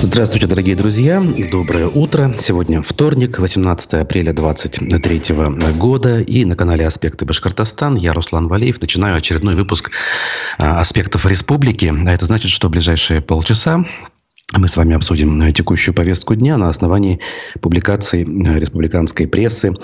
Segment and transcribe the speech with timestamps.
[0.00, 1.20] Здравствуйте, дорогие друзья.
[1.50, 2.32] Доброе утро.
[2.38, 5.34] Сегодня вторник, 18 апреля 2023
[5.76, 6.20] года.
[6.20, 9.90] И на канале «Аспекты Башкортостан» я, Руслан Валеев, начинаю очередной выпуск
[10.56, 11.92] а, «Аспектов республики».
[12.06, 13.84] А это значит, что в ближайшие полчаса
[14.56, 17.20] мы с вами обсудим э, текущую повестку дня на основании
[17.60, 19.74] публикаций э, республиканской прессы.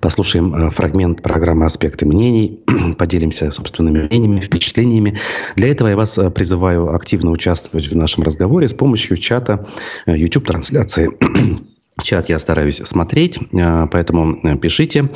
[0.00, 2.60] Послушаем э, фрагмент программы «Аспекты мнений»,
[2.98, 5.18] поделимся собственными мнениями, впечатлениями.
[5.56, 9.68] Для этого я вас призываю активно участвовать в нашем разговоре с помощью чата
[10.06, 11.10] YouTube-трансляции.
[12.02, 15.10] Чат я стараюсь смотреть, э, поэтому э, пишите,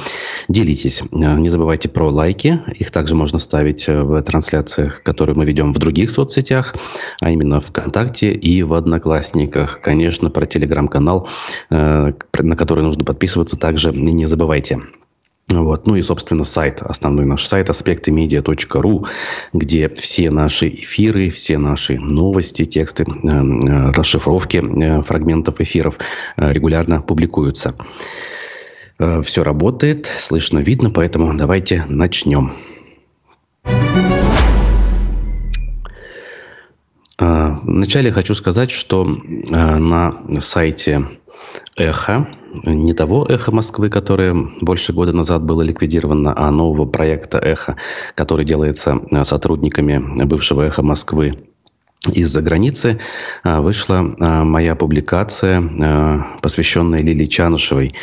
[0.46, 1.02] делитесь.
[1.02, 2.62] Э, не забывайте про лайки.
[2.78, 6.74] Их также можно ставить в трансляциях, которые мы ведем в других соцсетях,
[7.20, 9.80] а именно ВКонтакте и в Одноклассниках.
[9.80, 11.28] Конечно, про телеграм-канал,
[11.68, 12.12] на
[12.56, 14.78] который нужно подписываться, также не забывайте.
[15.50, 15.86] Вот.
[15.86, 19.06] Ну и, собственно, сайт, основной наш сайт аспектымедиа.ру,
[19.54, 25.98] где все наши эфиры, все наши новости, тексты, э, э, расшифровки э, фрагментов эфиров
[26.36, 27.74] регулярно публикуются.
[29.22, 32.52] Все работает, слышно, видно, поэтому давайте начнем.
[37.16, 41.06] Вначале хочу сказать, что на сайте
[41.78, 42.26] Эхо
[42.64, 47.76] не того «Эхо Москвы», которое больше года назад было ликвидировано, а нового проекта «Эхо»,
[48.14, 51.32] который делается э, сотрудниками бывшего «Эхо Москвы»
[52.12, 53.00] из-за границы
[53.44, 55.62] э, вышла э, моя публикация,
[56.42, 57.94] посвященная Лилии Чанышевой,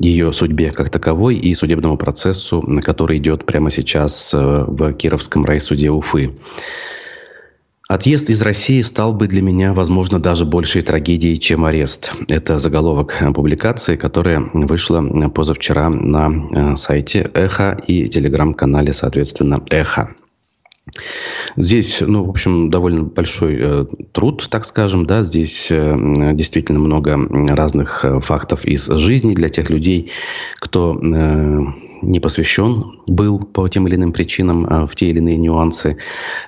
[0.00, 6.32] ее судьбе как таковой и судебному процессу, который идет прямо сейчас в Кировском райсуде Уфы.
[7.86, 12.12] Отъезд из России стал бы для меня, возможно, даже большей трагедией, чем арест.
[12.28, 20.14] Это заголовок публикации, которая вышла позавчера на э, сайте Эхо и телеграм-канале, соответственно, Эхо.
[21.56, 25.94] Здесь, ну, в общем, довольно большой э, труд, так скажем, да, здесь э,
[26.32, 27.18] действительно много
[27.54, 30.10] разных э, фактов из жизни для тех людей,
[30.56, 31.60] кто э,
[32.10, 35.96] не посвящен был по тем или иным причинам а, в те или иные нюансы.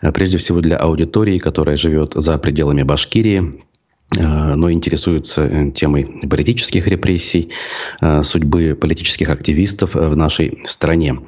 [0.03, 3.61] А, прежде всего для аудитории, которая живет за пределами Башкирии,
[4.15, 7.51] но интересуется э, темой политических репрессий,
[8.01, 11.19] э, судьбы политических активистов в нашей стране.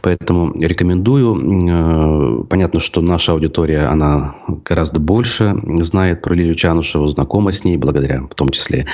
[0.00, 2.46] Поэтому рекомендую.
[2.48, 4.34] Понятно, что наша аудитория, она
[4.64, 8.86] гораздо больше знает про Лилию Чанушеву, знакома с ней, благодаря в том числе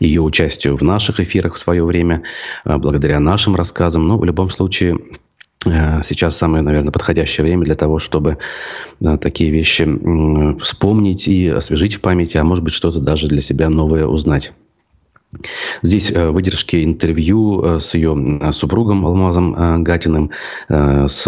[0.00, 2.22] ее участию в наших эфирах в свое время,
[2.64, 4.08] благодаря нашим рассказам.
[4.08, 5.27] Но в любом случае Э,
[5.64, 8.38] сейчас самое, наверное, подходящее время для того, чтобы
[9.00, 9.86] да, такие вещи
[10.58, 14.52] вспомнить и освежить в памяти, а может быть что-то даже для себя новое узнать.
[15.82, 20.30] Здесь э, выдержки интервью э, с ее супругом Алмазом Гатиным,
[20.68, 21.26] с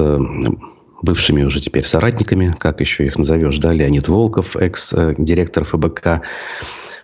[1.02, 6.22] бывшими уже теперь соратниками, как еще их назовешь, да, Леонид Волков, экс-директор ФБК,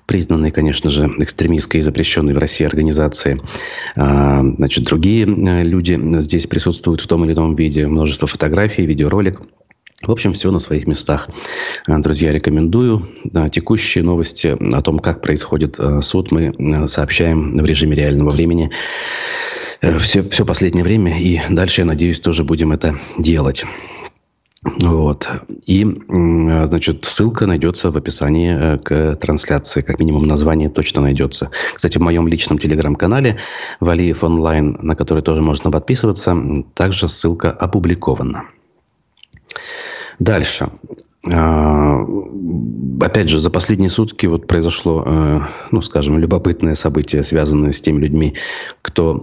[0.07, 3.41] признанной, конечно же, экстремистской и запрещенной в России организации.
[3.97, 7.87] А, значит, другие э, люди здесь присутствуют в том или ином виде.
[7.87, 9.43] Множество фотографий, видеоролик.
[10.03, 11.29] В общем, все на своих местах.
[11.87, 13.09] А, друзья, рекомендую.
[13.51, 18.71] Текущие новости о том, как происходит э, суд, мы э, сообщаем в режиме реального времени
[19.99, 21.21] все, все последнее время.
[21.21, 23.65] И дальше, я надеюсь, тоже будем это делать.
[24.63, 25.29] Вот.
[25.67, 29.81] И, значит, ссылка найдется в описании э, к трансляции.
[29.81, 31.51] Как минимум название точно найдется.
[31.75, 33.39] Кстати, в моем личном телеграм-канале
[33.81, 36.37] Валиев онлайн, на который тоже можно подписываться,
[36.75, 38.45] также ссылка опубликована.
[40.19, 40.69] Дальше.
[41.33, 42.07] А,
[43.01, 48.01] опять же, за последние сутки вот произошло, э, ну, скажем, любопытное событие, связанное с теми
[48.01, 48.35] людьми,
[48.83, 49.15] кто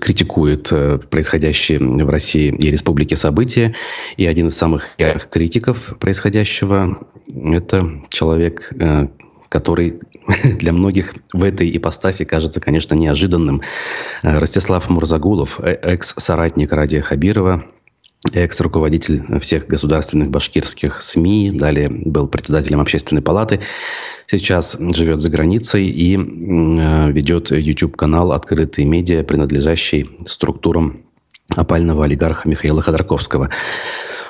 [0.00, 3.74] критикует э, происходящие в России и республике события.
[4.16, 6.98] И один из самых ярких критиков происходящего–
[7.28, 9.08] это человек, э,
[9.48, 10.00] который
[10.58, 13.62] для многих в этой ипостаси кажется, конечно, неожиданным.
[14.22, 17.64] Ростислав Мурзагулов, экс-соратник Радия Хабирова,
[18.32, 23.60] экс-руководитель всех государственных башкирских СМИ, далее был председателем общественной палаты,
[24.26, 31.02] сейчас живет за границей и э, ведет YouTube-канал «Открытые медиа», принадлежащий структурам
[31.54, 33.50] опального олигарха Михаила Ходорковского.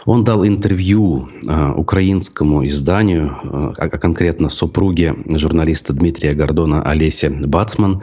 [0.04, 8.02] Он дал интервью э, украинскому изданию, э, а конкретно супруге журналиста Дмитрия Гордона Олесе Бацман.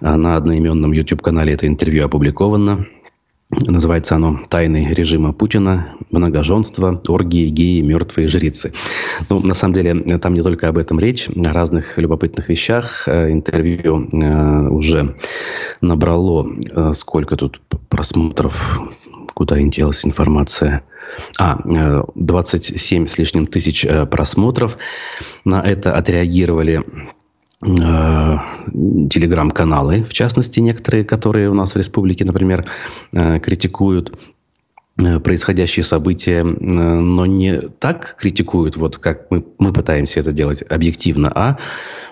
[0.00, 2.86] На одноименном YouTube-канале это интервью опубликовано.
[3.50, 5.94] Называется оно «Тайны режима Путина.
[6.10, 8.72] Многоженство, оргии, геи, мертвые жрицы».
[9.28, 13.06] Ну, на самом деле, там не только об этом речь, о разных любопытных вещах.
[13.06, 15.16] Э, интервью э, уже
[15.80, 18.80] набрало э, сколько тут просмотров?
[19.34, 20.84] куда делась информация.
[21.40, 21.58] А,
[22.14, 24.78] 27 с лишним тысяч просмотров.
[25.44, 26.84] На это отреагировали
[27.64, 32.64] телеграм-каналы, в частности, некоторые, которые у нас в республике, например,
[33.12, 34.14] критикуют
[34.96, 40.62] Э, происходящие события, э, но не так критикуют, вот как мы, мы пытаемся это делать
[40.70, 41.58] объективно, а,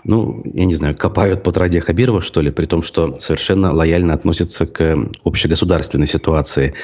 [0.02, 4.14] ну, я не знаю, копают под Ради Хабирова, что ли, при том, что совершенно лояльно
[4.14, 6.74] относятся к общегосударственной ситуации.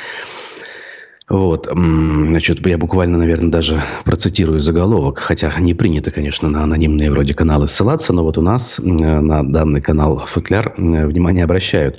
[1.28, 7.34] Вот, значит, я буквально, наверное, даже процитирую заголовок, хотя не принято, конечно, на анонимные вроде
[7.34, 11.98] каналы ссылаться, но вот у нас на данный канал «Футляр» внимание обращают.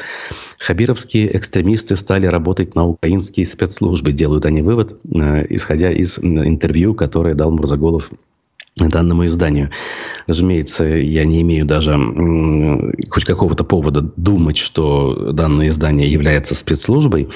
[0.59, 7.35] Хабировские экстремисты стали работать на украинские спецслужбы, делают они вывод, э, исходя из интервью, которое
[7.35, 8.11] дал Мурзаголов
[8.87, 9.69] данному изданию.
[10.27, 11.99] Разумеется, я не имею даже
[13.09, 17.29] хоть какого-то повода думать, что данное издание является спецслужбой.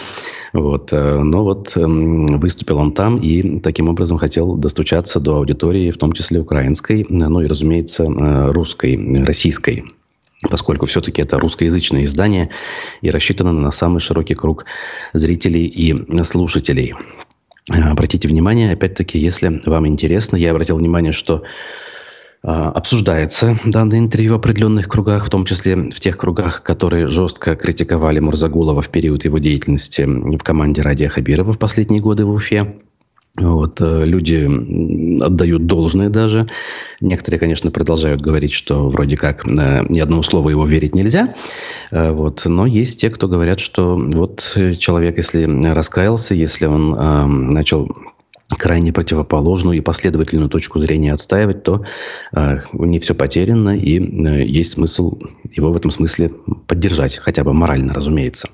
[0.54, 0.94] Вот.
[0.94, 6.14] Э, но вот выступил он там и таким образом хотел достучаться до аудитории, в том
[6.14, 9.84] числе украинской, ну и, разумеется, э, русской, российской
[10.50, 12.50] поскольку все-таки это русскоязычное издание
[13.02, 14.66] и рассчитано на самый широкий круг
[15.14, 16.94] зрителей и слушателей.
[17.72, 21.44] Э, обратите внимание, опять-таки, если вам интересно, я обратил внимание, что
[22.44, 27.56] э, обсуждается данное интервью в определенных кругах, в том числе в тех кругах, которые жестко
[27.56, 32.78] критиковали Мурзагулова в период его деятельности в команде Радия Хабирова в последние годы в Уфе.
[33.40, 34.48] Вот, э, люди
[35.24, 36.46] отдают должное даже.
[37.02, 41.34] Некоторые, конечно, продолжают говорить, что вроде как э, ни одному слову его верить нельзя.
[41.90, 47.26] Э, вот, но есть те, кто говорят, что вот человек, если раскаялся, если он э,
[47.26, 47.90] начал
[48.56, 51.84] крайне противоположную и последовательную точку зрения отстаивать, то
[52.36, 55.18] э, не все потеряно, и э, есть смысл
[55.52, 56.32] его в этом смысле
[56.68, 58.50] поддержать, хотя бы морально, разумеется.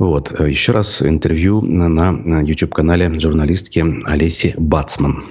[0.00, 0.32] Вот.
[0.40, 5.22] Э, еще раз интервью на YouTube-канале журналистки Олеси Бацман.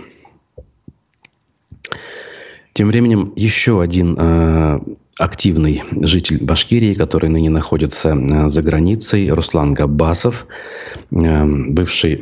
[2.74, 4.80] Тем временем еще один э,
[5.18, 10.46] активный житель Башкирии, который ныне находится э, за границей, Руслан Габбасов,
[11.12, 12.22] э, бывший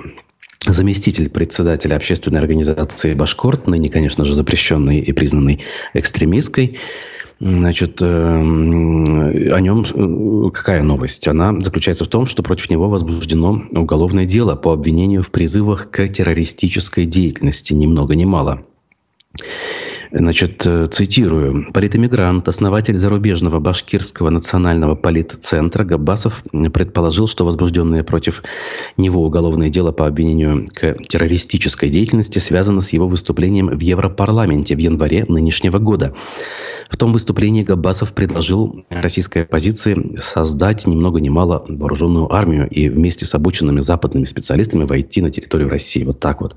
[0.65, 5.63] заместитель председателя общественной организации «Башкорт», ныне, конечно же, запрещенной и признанной
[5.93, 6.77] экстремистской,
[7.39, 11.27] Значит, эм, о нем э, какая новость?
[11.27, 16.07] Она заключается в том, что против него возбуждено уголовное дело по обвинению в призывах к
[16.07, 18.63] террористической деятельности, ни много ни мало.
[20.11, 21.71] Значит, э, цитирую.
[21.73, 26.43] Политэмигрант, основатель зарубежного башкирского национального политцентра Габбасов
[26.73, 28.43] предположил, что возбужденное против
[28.95, 34.79] него уголовное дело по обвинению к террористической деятельности связано с его выступлением в Европарламенте в
[34.79, 36.13] январе нынешнего года.
[36.89, 42.87] В том выступлении Габбасов предложил российской оппозиции создать ни много ни мало вооруженную армию и
[42.87, 46.05] вместе с обученными западными специалистами войти на территорию России.
[46.05, 46.55] Вот так вот.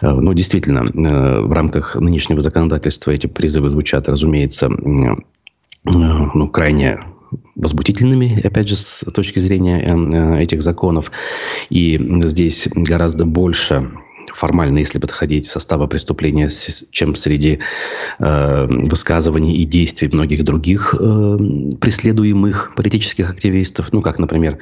[0.00, 5.16] Э, ну, действительно, э, в рамках нынешнего законодательства эти призывы звучат, разумеется, э,
[5.84, 7.00] ну, крайне
[7.54, 11.10] возбудительными, опять же, с точки зрения этих законов.
[11.68, 13.90] И здесь гораздо больше
[14.34, 16.48] формально, если подходить состава преступления,
[16.90, 17.60] чем среди
[18.18, 21.38] э, высказываний и действий многих других э,
[21.80, 23.92] преследуемых политических активистов.
[23.92, 24.58] Ну, как, например,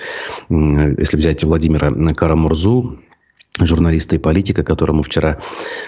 [0.49, 2.99] э, если взять Владимира Карамурзу,
[3.59, 5.39] журналиста и политика, которому вчера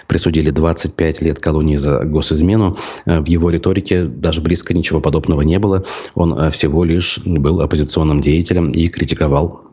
[0.06, 2.78] присудили 25 лет колонии за госизмену.
[3.06, 5.84] Э, в его риторике даже близко ничего подобного не было.
[6.14, 9.68] Он э, всего лишь был оппозиционным деятелем и критиковал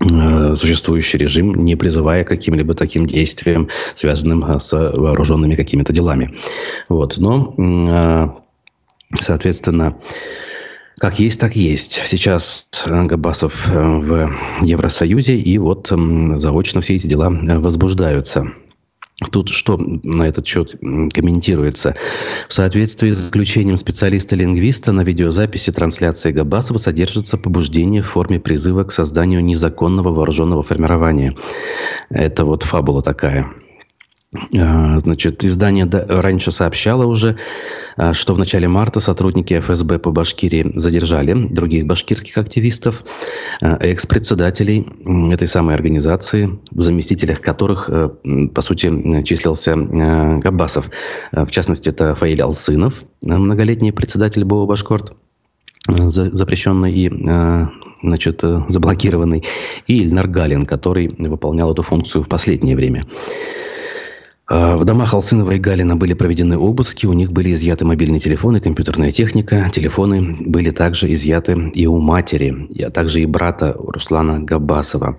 [0.00, 6.36] Э, существующий режим, не призывая каким-либо таким действиям, связанным с вооруженными какими-то делами.
[6.88, 7.16] Вот.
[7.18, 8.44] Но,
[9.12, 9.96] соответственно,
[10.98, 12.02] как есть, так есть.
[12.04, 15.92] Сейчас Габасов в Евросоюзе, и вот
[16.34, 18.52] заочно все эти дела возбуждаются.
[19.32, 20.76] Тут что на этот счет
[21.12, 21.96] комментируется?
[22.48, 28.92] В соответствии с заключением специалиста-лингвиста на видеозаписи трансляции Габасова содержится побуждение в форме призыва к
[28.92, 31.34] созданию незаконного вооруженного формирования.
[32.10, 33.50] Это вот фабула такая.
[34.34, 37.38] А, значит, издание раньше сообщало уже,
[37.96, 43.04] а, что в начале марта сотрудники ФСБ по Башкирии задержали других башкирских активистов,
[43.62, 44.86] а, экс-председателей
[45.32, 48.10] этой самой организации, в заместителях которых, э,
[48.54, 50.90] по сути, числился Габбасов.
[51.32, 55.14] В частности, это Фаиль Алсынов, многолетний председатель БО «Башкорт»,
[55.86, 57.10] запрещенный и
[58.02, 59.44] значит, заблокированный,
[59.86, 63.04] и Ильнар Галин, который выполнял эту функцию в последнее время.
[64.48, 68.60] А, в домах Алсынова и Галина были проведены обыски, у них были изъяты мобильные телефоны,
[68.60, 69.70] компьютерная техника.
[69.70, 75.18] Телефоны были также изъяты и у матери, а также и брата Руслана Габасова.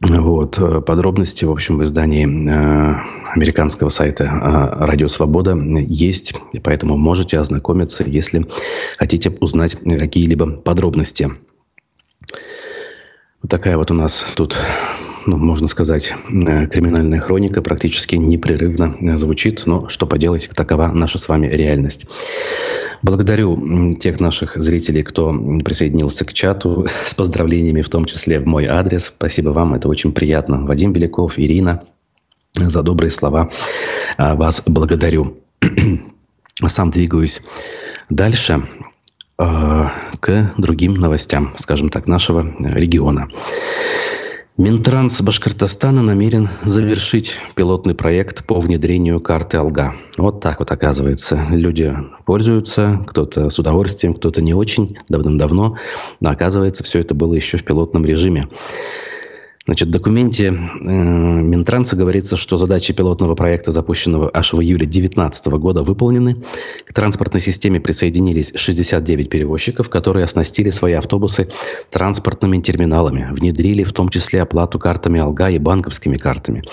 [0.00, 0.58] Вот.
[0.84, 2.96] Подробности, в общем, в издании э,
[3.36, 6.34] американского сайта э, «Радио Свобода» есть,
[6.64, 8.46] поэтому можете ознакомиться, если
[8.96, 11.30] хотите узнать какие-либо подробности.
[13.42, 14.58] Вот такая вот у нас тут
[15.26, 21.18] ну, можно сказать, э, криминальная хроника практически непрерывно э, звучит, но что поделать, такова наша
[21.18, 22.06] с вами реальность.
[23.02, 25.32] Благодарю тех наших зрителей, кто
[25.64, 29.06] присоединился к чату с поздравлениями, в том числе в мой адрес.
[29.06, 30.64] Спасибо вам, это очень приятно.
[30.64, 31.82] Вадим Беляков, Ирина,
[32.54, 33.50] за добрые слова
[34.16, 35.38] а, вас благодарю.
[36.66, 37.40] Сам двигаюсь
[38.08, 38.68] дальше
[39.38, 39.88] э,
[40.20, 43.28] к другим новостям, скажем так, нашего региона.
[44.58, 49.94] Минтранс Башкортостана намерен завершить пилотный проект по внедрению карты Алга.
[50.18, 51.46] Вот так вот оказывается.
[51.48, 55.78] Люди пользуются, кто-то с удовольствием, кто-то не очень, давным-давно.
[56.20, 58.44] Но оказывается, все это было еще в пилотном режиме.
[59.64, 65.46] Значит, в документе э, Минтранса говорится, что задачи пилотного проекта, запущенного аж в июле 2019
[65.46, 66.42] года, выполнены.
[66.84, 71.48] К транспортной системе присоединились 69 перевозчиков, которые оснастили свои автобусы
[71.90, 76.64] транспортными терминалами, внедрили в том числе оплату картами Алга и банковскими картами.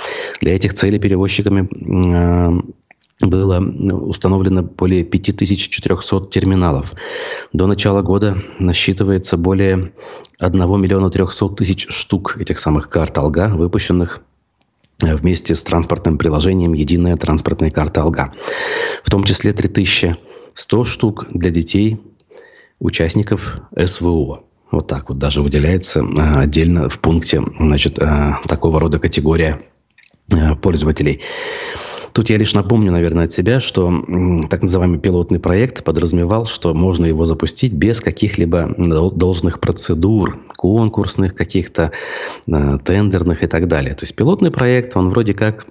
[0.42, 2.62] Для этих целей перевозчиками э,
[3.22, 6.94] было установлено более 5400 терминалов.
[7.52, 9.92] До начала года насчитывается более
[10.40, 14.22] 1 миллиона 300 тысяч штук этих самых карт Алга, выпущенных
[15.04, 18.32] э, вместе с транспортным приложением «Единая транспортная карта Алга».
[19.04, 22.00] В том числе 3100 штук для детей,
[22.80, 24.44] участников СВО.
[24.72, 29.60] Вот так вот даже выделяется э, отдельно в пункте значит, э, такого рода категория
[30.62, 31.22] пользователей.
[32.14, 34.04] Тут я лишь напомню, наверное, от себя, что
[34.50, 41.92] так называемый пилотный проект подразумевал, что можно его запустить без каких-либо должных процедур, конкурсных каких-то,
[42.48, 43.94] э, тендерных и так далее.
[43.94, 45.68] То есть пилотный проект, он вроде как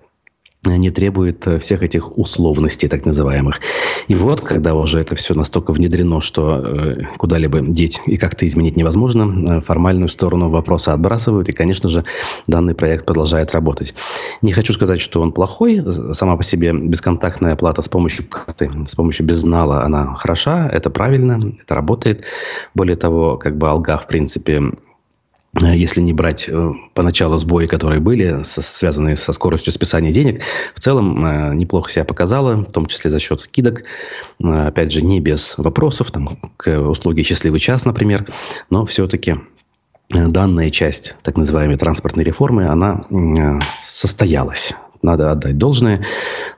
[0.76, 3.60] не требует э, всех этих условностей, так называемых.
[4.08, 8.76] И вот, когда уже это все настолько внедрено, что э, куда-либо деть и как-то изменить
[8.76, 12.04] невозможно, э, формальную сторону вопроса отбрасывают, и, конечно же,
[12.46, 13.94] данный проект продолжает работать.
[14.42, 15.84] Не хочу сказать, что он плохой.
[16.12, 21.52] Сама по себе бесконтактная оплата с помощью карты, с помощью безнала, она хороша, это правильно,
[21.60, 22.24] это работает.
[22.74, 24.70] Более того, как бы Алга, в принципе, Э,
[25.60, 30.42] если не брать э, поначалу сбои, которые были, связанные со скоростью списания денег,
[30.74, 33.84] в целом э, неплохо себя показала, в том числе за счет скидок.
[34.42, 38.26] Опять же, не без вопросов, там, к услуге «Счастливый час», например,
[38.70, 39.36] но все-таки
[40.10, 43.04] данная часть так называемой транспортной реформы, она
[43.82, 44.74] состоялась.
[45.02, 46.04] Надо отдать должное.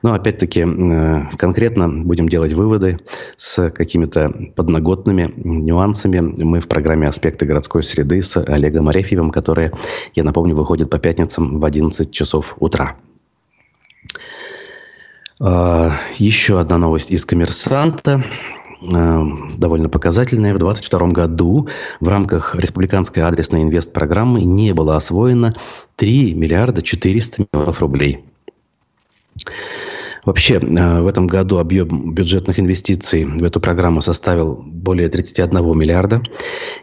[0.01, 2.99] Но, опять-таки, э, конкретно будем делать выводы
[3.37, 6.19] с какими-то подноготными нюансами.
[6.19, 9.73] Мы в программе «Аспекты городской среды» с Олегом Арефьевым, которая,
[10.15, 12.95] я напомню, выходит по пятницам в 11 часов утра.
[15.39, 18.23] А, еще одна новость из «Коммерсанта»
[18.87, 19.21] э,
[19.57, 20.53] довольно показательная.
[20.53, 21.67] В 2022 году
[21.99, 25.53] в рамках республиканской адресной инвест-программы не было освоено
[25.95, 28.23] 3 миллиарда 400 миллионов рублей.
[30.23, 36.21] Вообще, э, в этом году объем бюджетных инвестиций в эту программу составил более 31 миллиарда.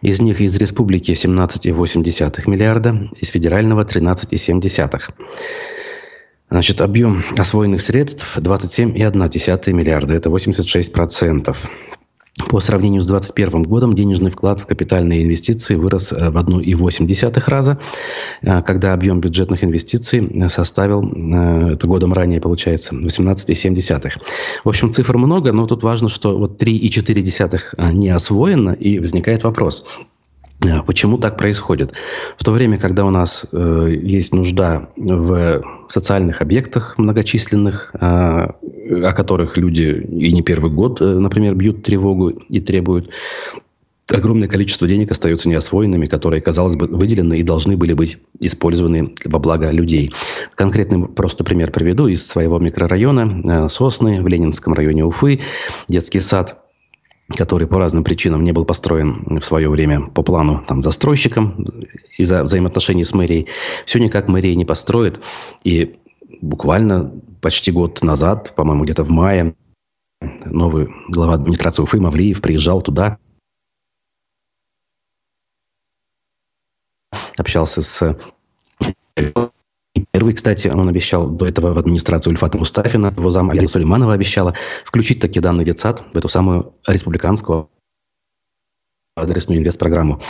[0.02, 5.12] Из них из республики 17,8 миллиарда, из федерального 13,7.
[6.50, 10.14] Значит, объем освоенных средств 27,1 миллиарда.
[10.14, 11.70] Это 86 процентов.
[12.46, 17.78] По сравнению с 2021 годом денежный вклад в капитальные инвестиции вырос э, в 1,8 раза,
[18.42, 21.02] э, когда объем бюджетных инвестиций э, составил,
[21.72, 24.12] это годом ранее получается, 18,7.
[24.64, 29.84] В общем, цифр много, но тут важно, что вот 3,4 не освоено, и возникает вопрос–
[30.86, 31.92] почему так происходит?
[32.36, 39.12] В то время, когда у нас э, есть нужда в социальных объектах многочисленных, э, о
[39.14, 43.10] которых люди и не первый год, э, например, бьют тревогу и требуют,
[44.08, 49.38] огромное количество денег остается неосвоенными, которые, казалось бы, выделены и должны были быть использованы во
[49.38, 50.12] благо людей.
[50.54, 55.40] Конкретный просто пример приведу из своего микрорайона э, Сосны в Ленинском районе Уфы.
[55.88, 56.64] Детский сад–
[57.36, 61.64] который по разным причинам не был построен в свое время по плану там, застройщиком
[62.16, 63.48] из-за взаимоотношений с мэрией,
[63.84, 65.20] все никак мэрия не построит.
[65.62, 65.98] И
[66.40, 69.54] буквально почти год назад, по-моему, где-то в мае,
[70.44, 73.18] новый глава администрации Уфы Мавлиев приезжал туда,
[77.36, 78.18] общался с
[80.10, 84.54] Первый, кстати, он обещал до этого в администрацию Ульфата Мустафина, его зам Алина Сулейманова обещала
[84.84, 87.70] включить таки данный детсад в эту самую республиканскую
[89.16, 90.20] адресную инвест-программу.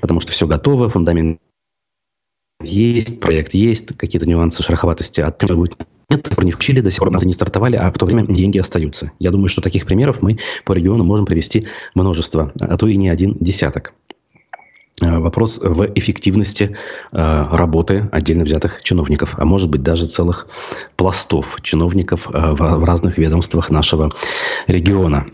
[0.00, 1.40] Потому что все готово, фундамент
[2.62, 5.76] есть, проект есть, какие-то нюансы, шероховатости, а то будет
[6.08, 9.10] нет, не включили, до сих пор не стартовали, а в то время деньги остаются.
[9.18, 13.08] Я думаю, что таких примеров мы по региону можем привести множество, а то и не
[13.08, 13.92] один десяток.
[15.02, 16.76] Э, вопрос в эффективности
[17.12, 20.46] э, работы отдельно взятых чиновников, а может быть даже целых
[20.96, 24.10] пластов чиновников э, в разных ведомствах нашего
[24.66, 25.26] региона.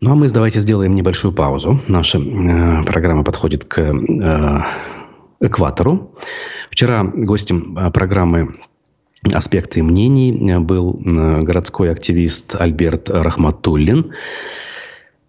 [0.00, 1.80] Ну а мы давайте сделаем небольшую паузу.
[1.88, 3.80] Наша программа подходит к
[5.40, 6.14] экватору.
[6.70, 8.54] Вчера гостем программы
[9.32, 14.12] «Аспекты мнений» был городской активист Альберт Рахматуллин.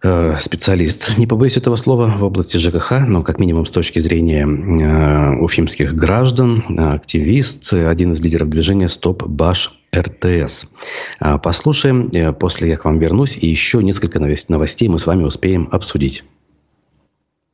[0.00, 4.46] Э, специалист, не побоюсь этого слова, в области ЖКХ, но как минимум с точки зрения
[4.46, 10.66] э, уфимских граждан, активист, один из лидеров движения «Стоп Баш РТС».
[11.20, 15.24] Э, послушаем, э, после я к вам вернусь, и еще несколько новостей мы с вами
[15.24, 16.22] успеем обсудить.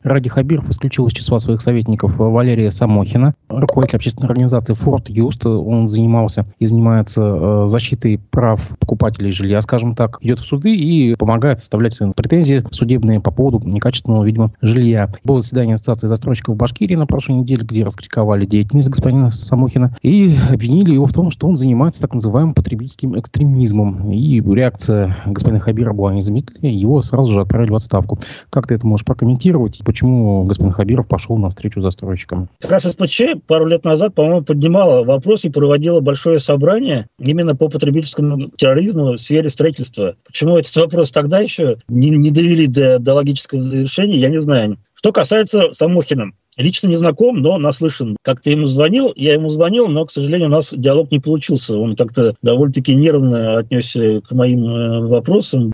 [0.03, 5.45] Ради Хабиров исключил из числа своих советников Валерия Самохина, руководитель общественной организации «Форт Юст».
[5.45, 11.15] Он занимался и занимается э, защитой прав покупателей жилья, скажем так, идет в суды и
[11.15, 15.09] помогает составлять претензии судебные по поводу некачественного, видимо, жилья.
[15.23, 20.93] Было заседание Ассоциации застройщиков Башкирии на прошлой неделе, где раскритиковали деятельность господина Самохина и обвинили
[20.93, 24.11] его в том, что он занимается так называемым потребительским экстремизмом.
[24.11, 28.19] И реакция господина Хабира была незамедлительная, его сразу же отправили в отставку.
[28.49, 29.81] Как ты это можешь прокомментировать?
[29.85, 32.49] почему господин Хабиров пошел на встречу застройщикам.
[32.59, 37.69] Как раз СПЧ пару лет назад, по-моему, поднимала вопрос и проводила большое собрание именно по
[37.69, 40.15] потребительскому терроризму в сфере строительства.
[40.25, 44.77] Почему этот вопрос тогда еще не, не довели до, до логического завершения, я не знаю.
[44.93, 48.15] Что касается Самохина, Лично не знаком, но наслышан.
[48.21, 51.77] Как-то ему звонил, я ему звонил, но, к сожалению, у нас диалог не получился.
[51.77, 55.73] Он как-то довольно-таки нервно отнесся к моим э, вопросам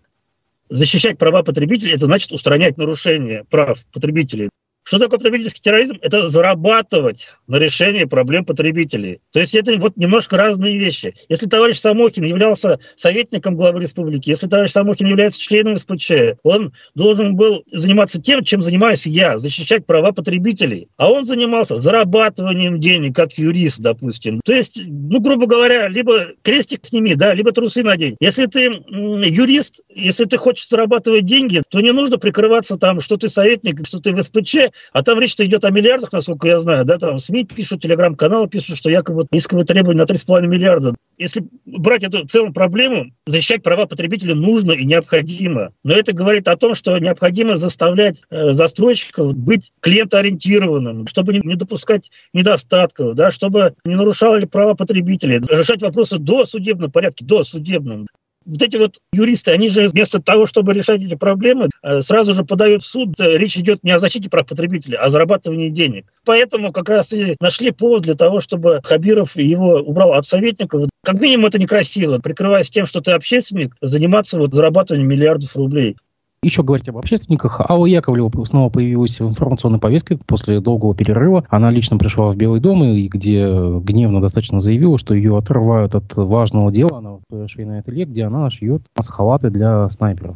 [0.71, 4.49] защищать права потребителей, это значит устранять нарушения прав потребителей.
[4.83, 5.97] Что такое потребительский терроризм?
[6.01, 9.21] Это зарабатывать на решении проблем потребителей.
[9.31, 11.13] То есть это вот немножко разные вещи.
[11.29, 16.11] Если товарищ Самохин являлся советником главы республики, если товарищ Самохин является членом СПЧ,
[16.43, 20.87] он должен был заниматься тем, чем занимаюсь я, защищать права потребителей.
[20.97, 24.41] А он занимался зарабатыванием денег, как юрист, допустим.
[24.43, 28.17] То есть, ну, грубо говоря, либо крестик сними, да, либо трусы надень.
[28.19, 33.29] Если ты юрист, если ты хочешь зарабатывать деньги, то не нужно прикрываться там, что ты
[33.29, 36.97] советник, что ты в СПЧ, а там речь-то идет о миллиардах, насколько я знаю, да,
[36.97, 40.95] там СМИ пишут, телеграм-каналы пишут, что якобы исковые требования на 3,5 миллиарда.
[41.17, 45.71] Если брать эту целую проблему, защищать права потребителя нужно и необходимо.
[45.83, 52.09] Но это говорит о том, что необходимо заставлять э, застройщиков быть клиентоориентированным, чтобы не, допускать
[52.33, 58.07] недостатков, да, чтобы не нарушали права потребителей, решать вопросы до судебного порядка, до судебного.
[58.45, 62.43] Вот эти вот юристы, они же вместо того, чтобы решать эти проблемы, э, сразу же
[62.43, 63.19] подают в суд.
[63.19, 66.11] Э, речь идет не о защите прав потребителя, а о зарабатывании денег.
[66.25, 70.89] Поэтому как раз и нашли повод для того, чтобы Хабиров его убрал от советников.
[71.03, 75.97] Как минимум это некрасиво, прикрываясь тем, что ты общественник, заниматься вот зарабатыванием миллиардов рублей
[76.43, 77.61] еще говорить об общественниках.
[77.69, 81.45] Алла Яковлева снова появилась в информационной повестке после долгого перерыва.
[81.49, 83.45] Она лично пришла в Белый дом, и где
[83.79, 86.97] гневно достаточно заявила, что ее отрывают от важного дела.
[86.97, 90.35] Она в швейное ателье, где она шьет халаты для снайперов.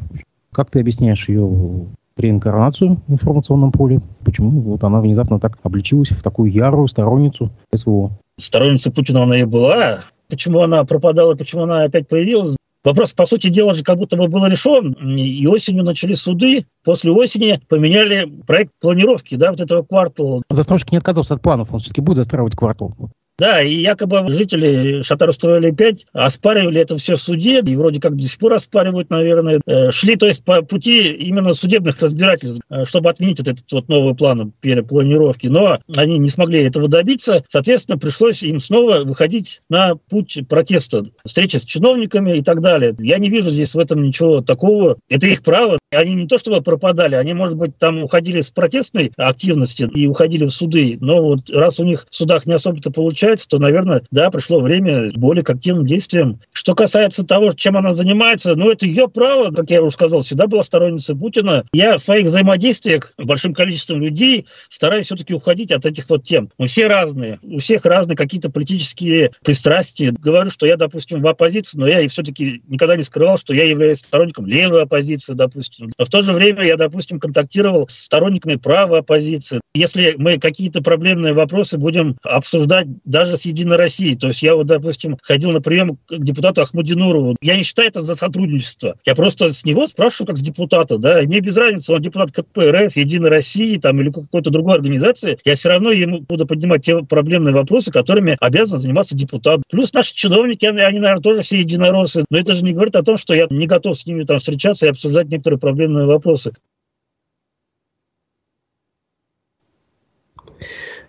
[0.51, 1.87] Как ты объясняешь ее
[2.17, 3.99] реинкарнацию в информационном поле?
[4.23, 8.11] Почему вот она внезапно так обличилась в такую ярую сторонницу СВО?
[8.37, 10.01] Сторонница Путина она и была.
[10.29, 12.57] Почему она пропадала, почему она опять появилась?
[12.85, 14.91] Вопрос, по сути дела, же как будто бы был решен.
[15.17, 16.67] И осенью начали суды.
[16.83, 20.41] После осени поменяли проект планировки да, вот этого квартала.
[20.51, 22.93] Застройщик не отказался от планов, он все-таки будет застраивать квартал.
[23.37, 28.23] Да, и якобы жители Шатарстроили 5 оспаривали это все в суде, и вроде как до
[28.23, 29.59] сих пор оспаривают, наверное.
[29.65, 33.89] Э, шли, то есть, по пути именно судебных разбирательств, э, чтобы отменить вот этот вот
[33.89, 35.47] новый план перепланировки.
[35.47, 37.43] Но они не смогли этого добиться.
[37.49, 42.95] Соответственно, пришлось им снова выходить на путь протеста, встречи с чиновниками и так далее.
[42.99, 44.97] Я не вижу здесь в этом ничего такого.
[45.09, 45.77] Это их право.
[45.91, 50.45] Они не то чтобы пропадали, они, может быть, там уходили с протестной активности и уходили
[50.45, 50.97] в суды.
[51.01, 54.61] Но вот раз у них в судах не особо-то получается, получается, то, наверное, да, пришло
[54.61, 56.39] время более к активным действиям.
[56.53, 60.45] Что касается того, чем она занимается, ну, это ее право, как я уже сказал, всегда
[60.45, 61.65] была сторонницей Путина.
[61.73, 66.49] Я в своих взаимодействиях большим количеством людей стараюсь все-таки уходить от этих вот тем.
[66.59, 70.13] Мы все разные, у всех разные какие-то политические пристрастия.
[70.19, 73.63] Говорю, что я, допустим, в оппозиции, но я и все-таки никогда не скрывал, что я
[73.63, 75.91] являюсь сторонником левой оппозиции, допустим.
[75.97, 79.59] Но в то же время я, допустим, контактировал с сторонниками права оппозиции.
[79.73, 84.67] Если мы какие-то проблемные вопросы будем обсуждать даже с Единой Россией, то есть я вот,
[84.67, 88.97] допустим, ходил на прием к депутату Ахмадинурову, я не считаю это за сотрудничество.
[89.05, 92.33] Я просто с него спрашиваю как с депутата, да, и мне без разницы, он депутат
[92.33, 97.03] КПРФ, Единой России там, или какой-то другой организации, я все равно ему буду поднимать те
[97.03, 99.61] проблемные вопросы, которыми обязан заниматься депутат.
[99.71, 103.03] Плюс наши чиновники, они, они наверное, тоже все единороссы, но это же не говорит о
[103.03, 106.51] том, что я не готов с ними там встречаться и обсуждать некоторые проблемные вопросы.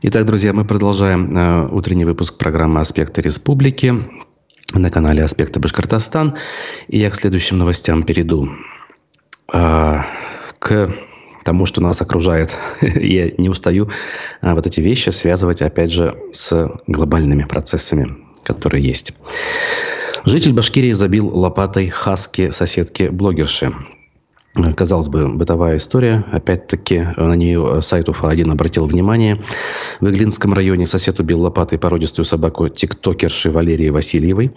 [0.08, 3.92] Итак, друзья, мы продолжаем э, утренний выпуск программы «Аспекты республики»
[4.72, 6.36] на канале «Аспекты Башкортостан».
[6.86, 8.48] И я к следующим новостям перейду.
[9.52, 10.02] Э,
[10.60, 10.94] к
[11.44, 12.56] тому, что нас окружает.
[12.80, 13.90] я не устаю
[14.42, 19.12] э, вот эти вещи связывать, опять же, с глобальными процессами, которые есть.
[20.24, 23.72] Житель Башкирии забил лопатой хаски соседки блогерши.
[24.74, 26.24] Казалось бы, бытовая история.
[26.32, 29.42] Опять-таки, на нее сайт УФА-1 обратил внимание.
[30.00, 34.54] В Иглинском районе сосед убил лопатой породистую собаку тиктокерши Валерии Васильевой.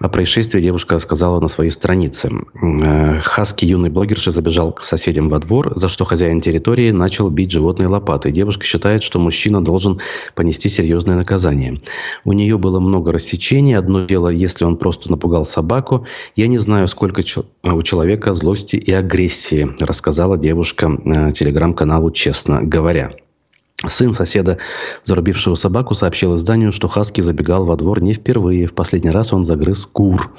[0.00, 2.30] О происшествии девушка рассказала на своей странице.
[2.60, 7.52] Э, хаски юный блогерши забежал к соседям во двор, за что хозяин территории начал бить
[7.52, 8.32] животное лопатой.
[8.32, 10.00] Девушка считает, что мужчина должен
[10.34, 11.80] понести серьезное наказание.
[12.24, 13.78] У нее было много рассечений.
[13.78, 16.06] Одно дело, если он просто напугал собаку.
[16.36, 17.22] Я не знаю, сколько
[17.62, 23.12] у человека злости и агрессии агрессии, рассказала девушка э, телеграм-каналу «Честно говоря».
[23.86, 24.58] Сын соседа,
[25.02, 28.66] зарубившего собаку, сообщил изданию, что Хаски забегал во двор не впервые.
[28.66, 30.30] В последний раз он загрыз кур.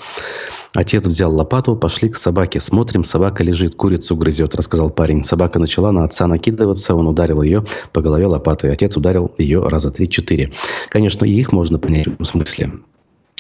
[0.74, 2.60] Отец взял лопату, пошли к собаке.
[2.60, 5.24] Смотрим, собака лежит, курицу грызет, рассказал парень.
[5.24, 8.72] Собака начала на отца накидываться, он ударил ее по голове лопатой.
[8.72, 10.52] Отец ударил ее раза три-четыре.
[10.90, 12.72] Конечно, и их можно понять в смысле.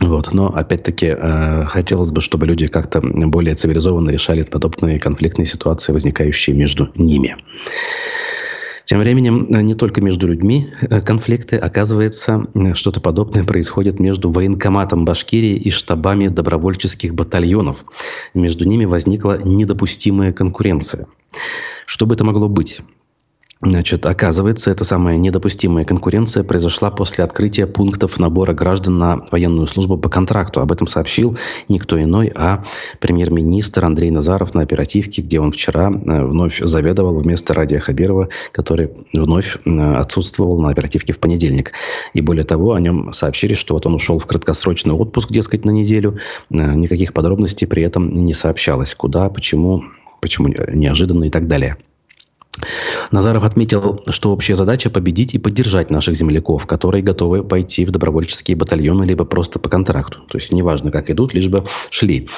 [0.02, 0.34] Вот.
[0.34, 6.56] Но, опять-таки, э, хотелось бы, чтобы люди как-то более цивилизованно решали подобные конфликтные ситуации, возникающие
[6.56, 7.38] между ними.
[8.86, 15.06] Тем временем, э, не только между людьми э, конфликты, оказывается, что-то подобное происходит между военкоматом
[15.06, 17.86] Башкирии и штабами добровольческих батальонов.
[18.34, 21.08] Между ними возникла недопустимая конкуренция.
[21.86, 22.82] Что бы это могло быть?
[23.66, 29.98] Значит, оказывается, эта самая недопустимая конкуренция произошла после открытия пунктов набора граждан на военную службу
[29.98, 30.60] по контракту.
[30.60, 31.38] Об этом сообщил
[31.70, 32.66] никто иной, а
[33.00, 38.92] премьер-министр Андрей Назаров на оперативке, где он вчера э, вновь заведовал вместо Радия Хабирова, который
[39.14, 41.72] вновь э, отсутствовал на оперативке в понедельник.
[42.14, 45.72] И более того, о нем сообщили, что вот он ушел в краткосрочный отпуск, дескать, на
[45.72, 46.18] неделю.
[46.50, 48.94] Э, никаких подробностей при этом не сообщалось.
[48.94, 49.84] Куда, почему,
[50.20, 51.78] почему неожиданно и так далее.
[53.12, 58.58] Назаров отметил, что общая задача– победить и поддержать наших земляков, которые готовы пойти в добровольческие
[58.58, 60.20] батальоны либо просто по контракту.
[60.30, 62.30] То есть неважно, как идут, лишь бы шли.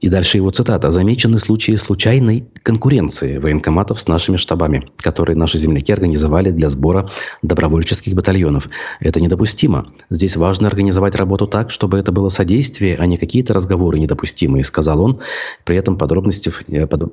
[0.00, 0.90] И дальше его цитата.
[0.90, 7.10] «Замечены случаи случайной конкуренции военкоматов с нашими штабами, которые наши земляки организовали для сбора
[7.42, 8.68] добровольческих батальонов.
[9.00, 9.92] Это недопустимо.
[10.10, 15.00] Здесь важно организовать работу так, чтобы это было содействие, а не какие-то разговоры недопустимые», сказал
[15.00, 15.20] он,
[15.64, 16.52] при этом подробности,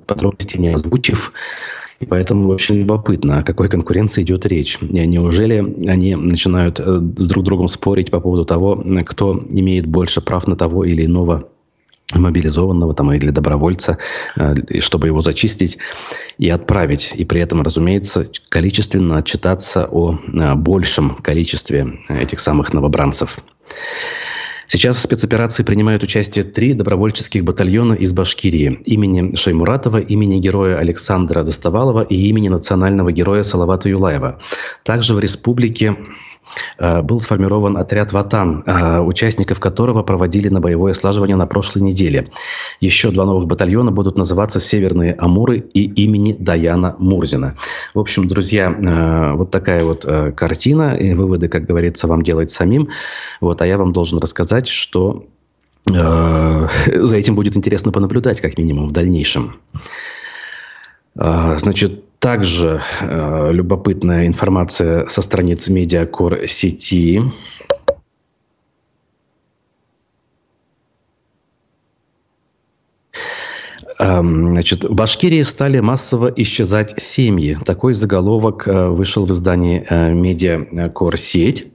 [0.05, 1.31] подробности не озвучив
[2.01, 4.79] и поэтому очень любопытно, о какой конкуренции идет речь.
[4.81, 10.47] Неужели они начинают э, с друг другом спорить по поводу того, кто имеет больше прав
[10.47, 11.47] на того или иного
[12.13, 13.99] мобилизованного там, или добровольца,
[14.35, 15.77] э, чтобы его зачистить
[16.39, 17.13] и отправить.
[17.15, 23.37] И при этом, разумеется, количественно отчитаться о э, большем количестве этих самых новобранцев.
[24.73, 31.43] Сейчас в спецоперации принимают участие три добровольческих батальона из Башкирии имени Шаймуратова, имени героя Александра
[31.43, 34.39] Доставалова и имени национального героя Салавата Юлаева.
[34.83, 35.97] Также в республике
[36.79, 42.29] был сформирован отряд «Ватан», э, участников которого проводили на боевое слаживание на прошлой неделе.
[42.79, 47.55] Еще два новых батальона будут называться «Северные Амуры» и имени Даяна Мурзина.
[47.93, 50.95] В общем, друзья, э, вот такая вот картина.
[50.95, 52.89] И выводы, как говорится, вам делать самим.
[53.39, 55.25] Вот, а я вам должен рассказать, что
[55.85, 59.55] за этим будет интересно понаблюдать, как минимум, в дальнейшем.
[61.15, 67.19] Значит, также э, любопытная информация со страниц Медиакор сети.
[73.97, 77.57] Эм, значит, в Башкирии стали массово исчезать семьи.
[77.65, 81.73] Такой заголовок э, вышел в издании э, Медиакор сеть.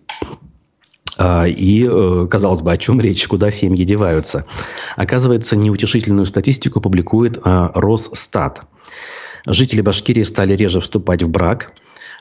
[1.18, 1.88] А, и,
[2.28, 4.44] казалось бы, о чем речь, куда семьи деваются.
[4.94, 8.62] Оказывается, неутешительную статистику публикует Росстат.
[9.46, 11.72] Жители Башкирии стали реже вступать в брак.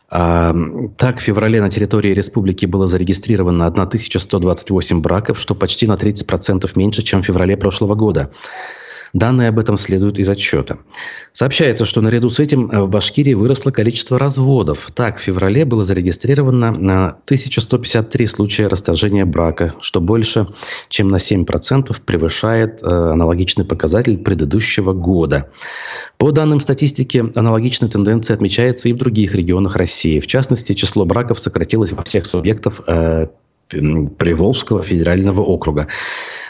[0.10, 0.54] А,
[0.98, 7.02] так, в феврале на территории республики было зарегистрировано 1128 браков, что почти на 30% меньше,
[7.02, 8.32] чем в феврале прошлого года.
[9.16, 10.78] Данные об этом следуют из отчета.
[11.32, 14.90] Сообщается, что наряду с этим в Башкирии выросло количество разводов.
[14.94, 20.48] Так, в феврале было зарегистрировано на 1153 случая расторжения брака, что больше,
[20.90, 25.50] чем на 7% превышает э, аналогичный показатель предыдущего года.
[26.18, 30.20] По данным статистики, аналогичная тенденция отмечается и в других регионах России.
[30.20, 33.28] В частности, число браков сократилось во всех субъектов э,
[33.70, 35.88] Приволжского федерального округа.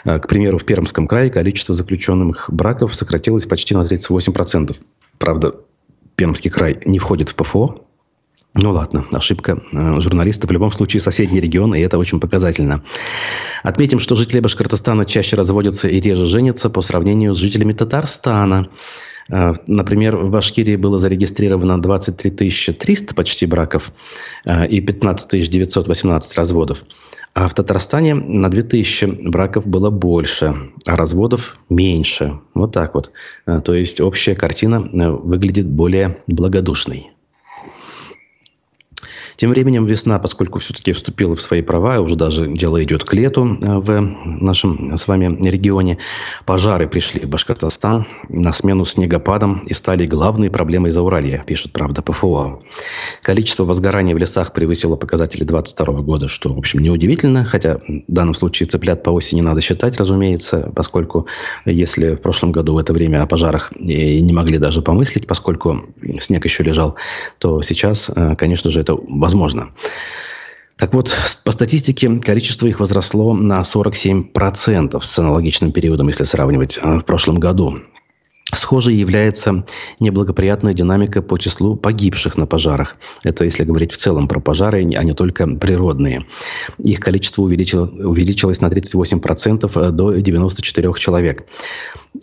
[0.04, 4.76] Э, к примеру, в Пермском крае количество заключенных браков сократилось почти на 38%.
[5.18, 5.54] Правда,
[6.14, 7.86] Пермский край не входит в ПФО,
[8.58, 10.46] ну ладно, ошибка э, журналиста.
[10.46, 12.82] В любом случае соседний регион, и это очень показательно.
[13.62, 18.70] Отметим, что жители Башкортостана чаще разводятся и реже женятся по сравнению с жителями Татарстана.
[19.30, 23.92] Э, например, в Башкирии было зарегистрировано 23 300 почти браков
[24.46, 26.84] э, и 15 918 разводов.
[27.36, 30.54] А в Татарстане на 2000 браков было больше,
[30.86, 32.40] а разводов меньше.
[32.54, 33.10] Вот так вот.
[33.46, 37.10] Э, то есть общая картина выглядит более благодушной.
[39.36, 43.58] Тем временем весна, поскольку все-таки вступила в свои права, уже даже дело идет к лету
[43.60, 45.98] э, в нашем с вами регионе,
[46.46, 52.60] пожары пришли в Башкортостан на смену снегопадам и стали главной проблемой Зауралья, пишет, правда, ПФО.
[53.22, 58.34] Количество возгораний в лесах превысило показатели 2022 года, что, в общем, неудивительно, хотя в данном
[58.34, 61.26] случае цыплят по осени надо считать, разумеется, поскольку
[61.66, 65.84] если в прошлом году в это время о пожарах и не могли даже помыслить, поскольку
[66.18, 66.96] снег еще лежал,
[67.38, 68.96] то сейчас, э, конечно же, это
[69.26, 69.72] возможно.
[70.76, 71.12] Так вот,
[71.44, 77.40] по статистике, количество их возросло на 47% с аналогичным периодом, если сравнивать э, в прошлом
[77.40, 77.80] году.
[78.56, 79.64] Схожей является
[80.00, 82.96] неблагоприятная динамика по числу погибших на пожарах.
[83.22, 86.24] Это если говорить в целом про пожары, а не только природные.
[86.78, 91.46] Их количество увеличило, увеличилось на 38% э, до 94 человек.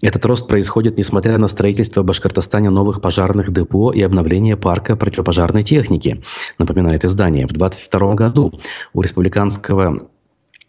[0.02, 5.64] Этот рост происходит несмотря на строительство в Башкортостане новых пожарных депо и обновление парка противопожарной
[5.64, 6.24] техники,
[6.58, 7.46] напоминает издание.
[7.46, 8.54] В 2022 году
[8.94, 10.08] у республиканского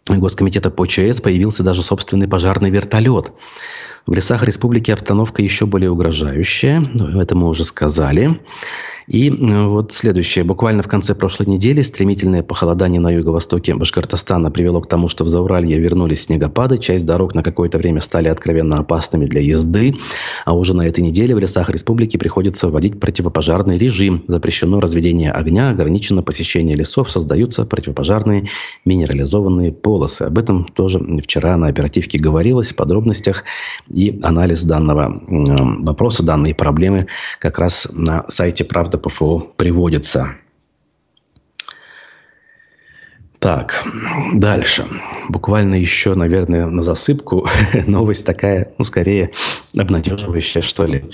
[0.07, 3.33] Госкомитета по ЧС появился даже собственный пожарный вертолет.
[4.05, 6.87] В лесах республики обстановка еще более угрожающая,
[7.19, 8.39] это мы уже сказали.
[9.07, 10.43] И э, вот следующее.
[10.43, 15.27] Буквально в конце прошлой недели стремительное похолодание на юго-востоке Башкортостана привело к тому, что в
[15.27, 19.95] Зауралье вернулись снегопады, часть дорог на какое-то время стали откровенно опасными для езды,
[20.43, 24.23] а уже на этой неделе в лесах республики приходится вводить противопожарный режим.
[24.27, 28.47] Запрещено разведение огня, ограничено посещение лесов, создаются противопожарные
[28.85, 30.23] минерализованные полосы.
[30.23, 33.43] Об этом тоже вчера на оперативке говорилось в подробностях
[33.89, 37.07] и анализ данного вопроса, данной проблемы
[37.39, 40.35] как раз на сайте «Правда карта ПФО приводится.
[43.39, 43.85] Так,
[44.33, 44.85] дальше.
[45.29, 47.45] Буквально еще, наверное, на засыпку.
[47.87, 49.31] Новость такая, ну, скорее,
[49.77, 51.05] обнадеживающая, что ли.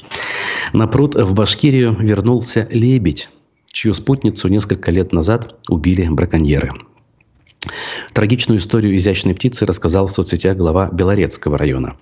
[0.72, 3.30] На пруд в Башкирию вернулся лебедь,
[3.66, 6.72] чью спутницу несколько лет назад убили браконьеры.
[8.14, 11.96] Трагичную историю изящной птицы рассказал в соцсетях глава Белорецкого района.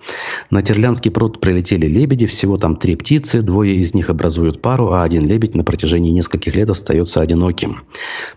[0.50, 5.04] На Терлянский пруд прилетели лебеди, всего там три птицы, двое из них образуют пару, а
[5.04, 7.82] один лебедь на протяжении нескольких лет остается одиноким.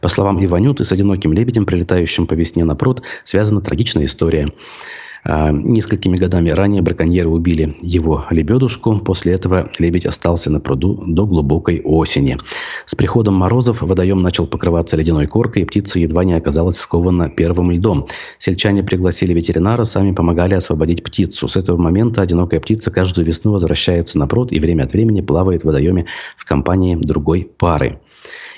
[0.02, 4.54] По словам Иванюты, с одиноким лебедем, прилетающим по весне на пруд, связана трагичная история.
[5.26, 9.00] А, несколькими годами ранее браконьеры убили его лебедушку.
[9.00, 12.38] После этого лебедь остался на пруду до глубокой осени.
[12.86, 17.72] С приходом морозов водоем начал покрываться ледяной коркой, и птица едва не оказалась скована первым
[17.72, 18.08] льдом.
[18.38, 21.48] Сельчане пригласили ветеринара, сами помогали освободить птицу.
[21.48, 25.62] С этого момента одинокая птица каждую весну возвращается на пруд и время от времени плавает
[25.62, 26.06] в водоеме
[26.38, 28.00] в компании другой пары.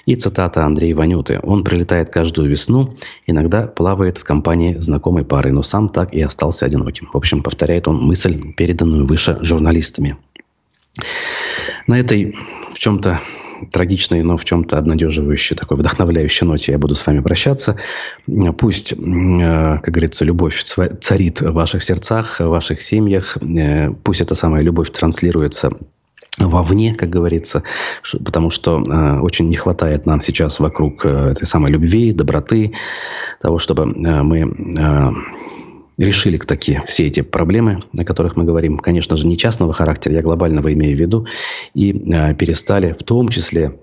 [0.06, 1.39] И цитата Андрея Ванюты.
[1.41, 6.65] «Он прилетает каждую весну, иногда плавает в компании знакомой пары, но сам так и остался
[6.65, 7.10] одиноким».
[7.12, 10.18] В общем, повторяет он мысль, переданную выше журналистами.
[11.88, 12.36] На этой
[12.74, 13.20] в чем-то
[13.72, 17.78] трагичной, но в чем-то обнадеживающей, такой вдохновляющей ноте я буду с вами прощаться.
[18.58, 23.38] Пусть, э, как говорится, любовь царит в ваших сердцах, в ваших семьях.
[23.38, 25.72] Э, пусть эта самая любовь транслируется
[26.38, 27.63] вовне, как говорится,
[28.24, 32.74] потому что э, очень не хватает нам сейчас вокруг э, этой самой любви, доброты,
[33.41, 35.10] того, чтобы э, мы э,
[35.98, 40.21] решили такие все эти проблемы, о которых мы говорим, конечно же, не частного характера, я
[40.21, 41.28] глобального имею в виду,
[41.74, 43.80] и э, перестали в том числе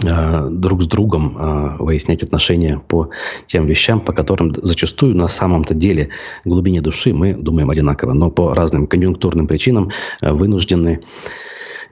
[0.00, 3.10] э, друг с другом э, выяснять отношения по
[3.46, 6.10] тем вещам, по которым зачастую на самом-то деле
[6.44, 9.90] в глубине души мы думаем одинаково, но по разным конъюнктурным причинам
[10.20, 11.00] э, вынуждены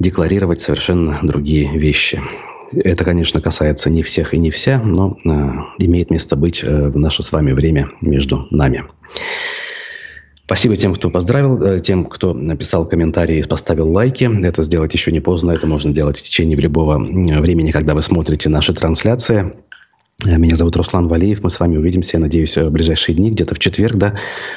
[0.00, 2.20] декларировать совершенно другие вещи.
[2.72, 5.28] Это, конечно, касается не всех и не вся, но э,
[5.78, 8.84] имеет место быть э, в наше с вами время между нами.
[10.44, 14.30] Спасибо тем, кто поздравил, э, тем, кто написал комментарии, поставил лайки.
[14.44, 18.48] Это сделать еще не поздно, это можно делать в течение любого времени, когда вы смотрите
[18.48, 19.52] наши трансляции.
[20.26, 21.42] Меня зовут Руслан Валеев.
[21.42, 24.16] Мы с вами увидимся, я надеюсь, в ближайшие дни, где-то в четверг, да,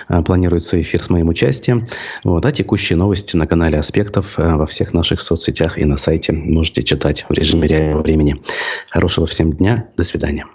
[0.10, 1.88] э, планируется эфир с моим участием.
[2.24, 6.34] Вот, а текущие новости на канале Аспектов э, во всех наших соцсетях и на сайте
[6.34, 8.42] можете читать в режиме реального времени.
[8.90, 9.88] Хорошего всем дня.
[9.96, 10.46] До свидания.